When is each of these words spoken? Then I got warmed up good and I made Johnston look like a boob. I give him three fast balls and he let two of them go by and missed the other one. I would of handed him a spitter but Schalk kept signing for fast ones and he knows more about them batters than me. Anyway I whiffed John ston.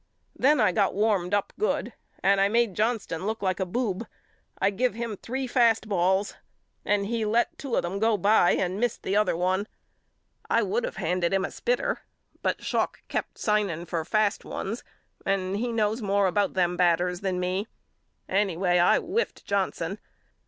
Then 0.35 0.59
I 0.59 0.71
got 0.71 0.95
warmed 0.95 1.31
up 1.31 1.53
good 1.59 1.93
and 2.23 2.41
I 2.41 2.47
made 2.49 2.73
Johnston 2.75 3.27
look 3.27 3.43
like 3.43 3.59
a 3.59 3.67
boob. 3.67 4.07
I 4.59 4.71
give 4.71 4.95
him 4.95 5.15
three 5.15 5.45
fast 5.45 5.87
balls 5.87 6.33
and 6.83 7.05
he 7.05 7.23
let 7.23 7.55
two 7.59 7.75
of 7.75 7.83
them 7.83 7.99
go 7.99 8.17
by 8.17 8.53
and 8.53 8.79
missed 8.79 9.03
the 9.03 9.15
other 9.15 9.37
one. 9.37 9.67
I 10.49 10.63
would 10.63 10.85
of 10.85 10.95
handed 10.95 11.35
him 11.35 11.45
a 11.45 11.51
spitter 11.51 12.01
but 12.41 12.63
Schalk 12.63 13.03
kept 13.09 13.37
signing 13.37 13.85
for 13.85 14.03
fast 14.03 14.43
ones 14.43 14.83
and 15.23 15.57
he 15.57 15.71
knows 15.71 16.01
more 16.01 16.25
about 16.25 16.55
them 16.55 16.75
batters 16.75 17.19
than 17.21 17.39
me. 17.39 17.67
Anyway 18.27 18.79
I 18.79 18.97
whiffed 18.97 19.45
John 19.45 19.71
ston. 19.71 19.99